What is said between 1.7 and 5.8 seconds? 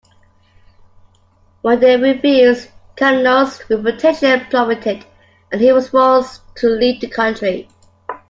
they refused, Calonne's reputation plummeted and he